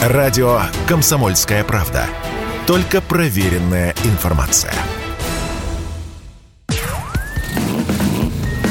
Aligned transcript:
Радио 0.00 0.62
«Комсомольская 0.88 1.62
правда». 1.62 2.06
Только 2.66 3.02
проверенная 3.02 3.94
информация. 4.04 4.72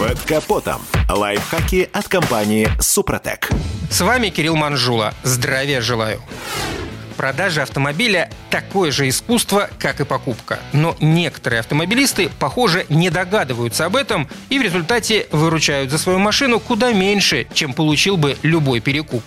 Под 0.00 0.18
капотом. 0.26 0.82
Лайфхаки 1.08 1.88
от 1.92 2.08
компании 2.08 2.68
«Супротек». 2.80 3.50
С 3.88 4.00
вами 4.00 4.30
Кирилл 4.30 4.56
Манжула. 4.56 5.14
Здравия 5.22 5.80
желаю. 5.80 6.20
Продажа 7.16 7.62
автомобиля– 7.62 8.28
такое 8.50 8.90
же 8.90 9.08
искусство, 9.08 9.70
как 9.78 10.00
и 10.00 10.04
покупка. 10.04 10.58
Но 10.72 10.96
некоторые 10.98 11.60
автомобилисты, 11.60 12.30
похоже, 12.40 12.84
не 12.88 13.10
догадываются 13.10 13.86
об 13.86 13.94
этом 13.94 14.28
и 14.48 14.58
в 14.58 14.62
результате 14.62 15.28
выручают 15.30 15.92
за 15.92 15.98
свою 15.98 16.18
машину 16.18 16.58
куда 16.58 16.92
меньше, 16.92 17.46
чем 17.54 17.74
получил 17.74 18.16
бы 18.16 18.36
любой 18.42 18.80
перекуп. 18.80 19.22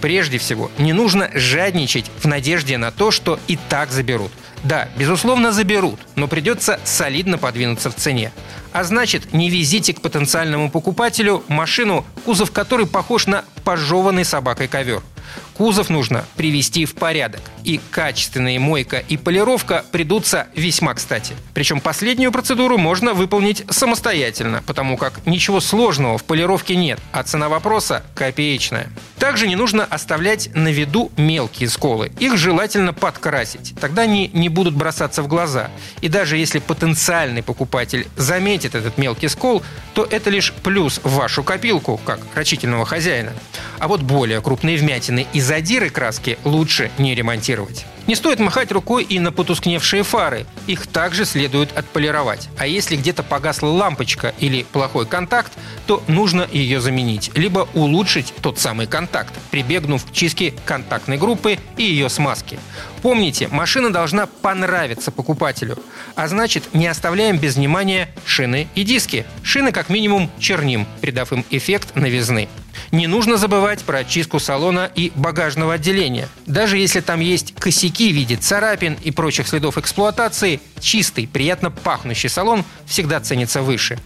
Прежде 0.00 0.38
всего, 0.38 0.70
не 0.78 0.92
нужно 0.92 1.30
жадничать 1.34 2.10
в 2.18 2.26
надежде 2.26 2.78
на 2.78 2.90
то, 2.90 3.10
что 3.10 3.38
и 3.46 3.58
так 3.68 3.90
заберут. 3.90 4.30
Да, 4.64 4.88
безусловно, 4.96 5.52
заберут, 5.52 6.00
но 6.16 6.26
придется 6.26 6.80
солидно 6.84 7.38
подвинуться 7.38 7.90
в 7.90 7.94
цене. 7.94 8.32
А 8.72 8.84
значит, 8.84 9.32
не 9.32 9.50
везите 9.50 9.94
к 9.94 10.00
потенциальному 10.00 10.70
покупателю 10.70 11.44
машину, 11.48 12.04
кузов 12.24 12.50
которой 12.50 12.86
похож 12.86 13.26
на 13.26 13.44
пожеванный 13.64 14.24
собакой 14.24 14.68
ковер– 14.68 15.02
Кузов 15.58 15.90
нужно 15.90 16.24
привести 16.36 16.84
в 16.84 16.94
порядок. 16.94 17.40
И 17.64 17.80
качественная 17.90 18.60
мойка 18.60 18.98
и 19.08 19.16
полировка 19.16 19.84
придутся 19.90 20.46
весьма 20.54 20.94
кстати. 20.94 21.34
Причем 21.52 21.80
последнюю 21.80 22.30
процедуру 22.30 22.78
можно 22.78 23.12
выполнить 23.12 23.64
самостоятельно, 23.68 24.62
потому 24.64 24.96
как 24.96 25.26
ничего 25.26 25.58
сложного 25.58 26.16
в 26.16 26.22
полировке 26.22 26.76
нет, 26.76 27.00
а 27.10 27.24
цена 27.24 27.48
вопроса 27.48 28.04
копеечная. 28.14 28.88
Также 29.18 29.48
не 29.48 29.56
нужно 29.56 29.84
оставлять 29.84 30.48
на 30.54 30.68
виду 30.68 31.10
мелкие 31.16 31.68
сколы. 31.68 32.12
Их 32.20 32.36
желательно 32.36 32.92
подкрасить. 32.92 33.74
Тогда 33.80 34.02
они 34.02 34.30
не 34.32 34.48
будут 34.48 34.76
бросаться 34.76 35.22
в 35.22 35.26
глаза. 35.26 35.70
И 36.02 36.08
даже 36.08 36.36
если 36.36 36.60
потенциальный 36.60 37.42
покупатель 37.42 38.06
заметит 38.16 38.76
этот 38.76 38.96
мелкий 38.96 39.26
скол, 39.26 39.64
то 39.94 40.06
это 40.08 40.30
лишь 40.30 40.52
плюс 40.52 41.00
в 41.02 41.14
вашу 41.14 41.42
копилку, 41.42 42.00
как 42.04 42.20
рачительного 42.36 42.86
хозяина. 42.86 43.32
А 43.80 43.88
вот 43.88 44.02
более 44.02 44.40
крупные 44.40 44.76
вмятины 44.76 45.26
и 45.32 45.40
задиры 45.48 45.88
краски 45.88 46.38
лучше 46.44 46.90
не 46.98 47.14
ремонтировать. 47.14 47.86
Не 48.06 48.14
стоит 48.16 48.38
махать 48.38 48.70
рукой 48.70 49.02
и 49.02 49.18
на 49.18 49.32
потускневшие 49.32 50.02
фары. 50.02 50.44
Их 50.66 50.86
также 50.86 51.24
следует 51.24 51.76
отполировать. 51.76 52.50
А 52.58 52.66
если 52.66 52.96
где-то 52.96 53.22
погасла 53.22 53.68
лампочка 53.68 54.34
или 54.40 54.64
плохой 54.64 55.06
контакт, 55.06 55.52
то 55.86 56.02
нужно 56.06 56.46
ее 56.52 56.82
заменить. 56.82 57.30
Либо 57.34 57.66
улучшить 57.72 58.34
тот 58.42 58.58
самый 58.58 58.86
контакт, 58.86 59.32
прибегнув 59.50 60.04
к 60.04 60.12
чистке 60.12 60.52
контактной 60.66 61.16
группы 61.16 61.58
и 61.78 61.82
ее 61.82 62.10
смазки. 62.10 62.58
Помните, 63.00 63.48
машина 63.48 63.90
должна 63.90 64.26
понравиться 64.26 65.10
покупателю. 65.10 65.78
А 66.14 66.28
значит, 66.28 66.74
не 66.74 66.86
оставляем 66.86 67.38
без 67.38 67.56
внимания 67.56 68.10
шины 68.26 68.68
и 68.74 68.84
диски. 68.84 69.24
Шины 69.42 69.72
как 69.72 69.88
минимум 69.88 70.30
черним, 70.38 70.86
придав 71.00 71.32
им 71.32 71.42
эффект 71.50 71.94
новизны. 71.94 72.48
Не 72.90 73.06
нужно 73.06 73.36
забывать 73.36 73.84
про 73.84 73.98
очистку 73.98 74.38
салона 74.38 74.90
и 74.94 75.12
багажного 75.14 75.74
отделения. 75.74 76.28
Даже 76.46 76.78
если 76.78 77.00
там 77.00 77.20
есть 77.20 77.54
косяки 77.54 78.10
в 78.10 78.14
виде 78.14 78.36
царапин 78.36 78.96
и 79.04 79.10
прочих 79.10 79.46
следов 79.46 79.76
эксплуатации, 79.76 80.60
чистый, 80.80 81.26
приятно 81.26 81.70
пахнущий 81.70 82.30
салон 82.30 82.64
всегда 82.86 83.20
ценится 83.20 83.60
выше. 83.60 83.98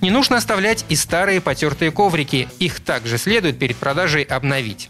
Не 0.00 0.10
нужно 0.10 0.38
оставлять 0.38 0.86
и 0.88 0.96
старые 0.96 1.40
потертые 1.40 1.90
коврики. 1.90 2.48
Их 2.58 2.80
также 2.80 3.18
следует 3.18 3.58
перед 3.58 3.76
продажей 3.76 4.22
обновить. 4.22 4.88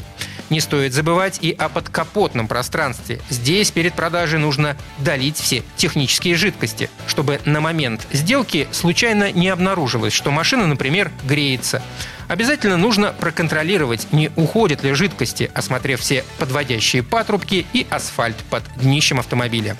Не 0.51 0.61
стоит 0.61 0.93
забывать 0.93 1.39
и 1.41 1.53
о 1.53 1.69
подкапотном 1.69 2.49
пространстве. 2.49 3.21
Здесь 3.31 3.71
перед 3.71 3.95
продажей 3.95 4.41
нужно 4.41 4.77
долить 4.99 5.39
все 5.39 5.63
технические 5.77 6.35
жидкости, 6.35 6.91
чтобы 7.07 7.41
на 7.45 7.61
момент 7.61 8.07
сделки 8.13 8.67
случайно 8.73 9.31
не 9.31 9.49
обнаружилось, 9.49 10.13
что 10.13 10.33
машина, 10.33 10.67
например, 10.67 11.13
греется. 11.25 11.83
Обязательно 12.27 12.77
нужно 12.77 13.13
проконтролировать, 13.13 14.13
не 14.13 14.31
уходят 14.37 14.85
ли 14.85 14.93
жидкости, 14.93 15.51
осмотрев 15.55 16.01
все 16.01 16.25
подводящие 16.39 17.03
патрубки 17.03 17.67
и 17.73 17.87
асфальт 17.91 18.37
под 18.51 18.63
днищем 18.77 19.19
автомобиля. 19.19 19.77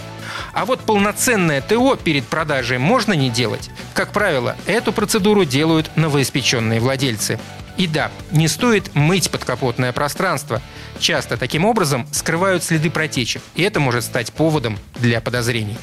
А 0.53 0.65
вот 0.65 0.81
полноценное 0.81 1.61
ТО 1.61 1.97
перед 1.97 2.25
продажей 2.27 2.79
можно 2.79 3.13
не 3.13 3.31
делать. 3.31 3.71
Как 3.95 4.13
правило, 4.13 4.57
эту 4.67 4.93
процедуру 4.93 5.45
делают 5.45 5.91
новоиспеченные 5.97 6.81
владельцы. 6.81 7.39
И 7.81 7.87
да, 7.87 8.11
не 8.31 8.47
стоит 8.47 8.95
мыть 8.95 9.31
подкапотное 9.31 9.93
пространство. 9.93 10.61
Часто 10.99 11.39
таким 11.39 11.65
образом 11.65 12.07
скрывают 12.13 12.63
следы 12.63 12.91
протечек, 12.91 13.41
и 13.55 13.63
это 13.63 13.81
может 13.81 14.05
стать 14.05 14.35
поводом 14.35 14.79
для 14.97 15.23
подозрений. 15.23 15.79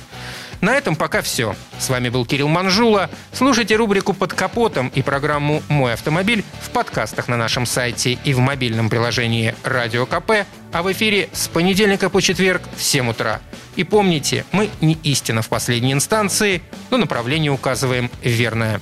На 0.62 0.76
этом 0.76 0.96
пока 0.96 1.24
все. 1.24 1.56
С 1.80 1.90
вами 1.90 2.10
был 2.10 2.24
Кирилл 2.24 2.50
Манжула. 2.50 3.10
Слушайте 3.34 3.76
рубрику 3.76 4.14
«Под 4.14 4.32
капотом» 4.32 4.90
и 4.90 5.02
программу 5.02 5.64
«Мой 5.70 5.94
автомобиль» 5.94 6.44
в 6.62 6.70
подкастах 6.70 7.30
на 7.30 7.36
нашем 7.36 7.66
сайте 7.66 8.20
и 8.24 8.32
в 8.36 8.38
мобильном 8.38 8.92
приложении 8.92 9.56
«Радио 9.64 10.06
КП», 10.06 10.46
а 10.72 10.84
в 10.84 10.92
эфире 10.92 11.30
с 11.34 11.48
понедельника 11.48 12.12
по 12.12 12.22
четверг 12.22 12.62
в 12.76 12.84
7 12.84 13.10
утра. 13.10 13.42
И 13.76 13.84
помните, 13.84 14.46
мы 14.52 14.70
не 14.82 15.00
истина 15.02 15.42
в 15.42 15.50
последней 15.50 15.94
инстанции, 15.94 16.62
но 16.92 16.98
направление 16.98 17.52
указываем 17.52 18.12
верное. 18.22 18.82